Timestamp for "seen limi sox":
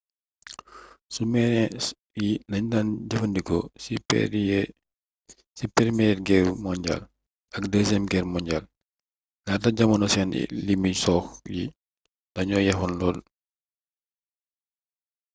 10.13-11.25